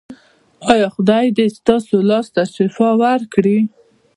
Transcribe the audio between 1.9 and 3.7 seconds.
لاس ته شفا ورکړي؟